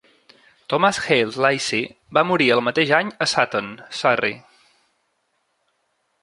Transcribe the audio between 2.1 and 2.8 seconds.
va morir el